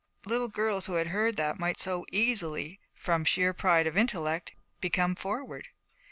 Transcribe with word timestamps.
Little 0.25 0.47
girls 0.47 0.87
who 0.87 0.93
had 0.93 1.09
heard 1.09 1.37
that 1.37 1.59
might 1.59 1.77
so 1.77 2.07
easily, 2.11 2.79
from 2.95 3.23
sheer 3.23 3.53
pride 3.53 3.85
of 3.85 3.95
intellect, 3.95 4.53
become 4.79 5.13
'forward.' 5.13 5.67